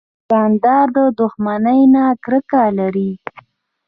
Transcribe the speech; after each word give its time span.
دوکاندار 0.07 0.87
له 0.95 1.03
دښمنۍ 1.19 1.81
نه 1.93 2.03
کرکه 2.23 2.63
لري. 2.79 3.11